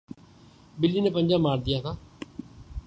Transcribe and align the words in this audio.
بلی 0.77 0.99
نے 1.03 1.09
پنجہ 1.15 1.37
مار 1.43 1.57
دیا 1.65 1.79
تھا 1.83 1.93